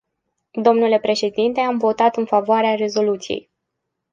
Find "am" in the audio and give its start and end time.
1.59-1.77